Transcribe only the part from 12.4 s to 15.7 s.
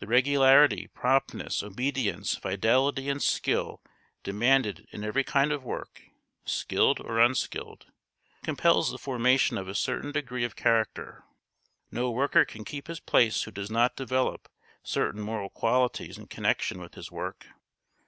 can keep his place who does not develop certain moral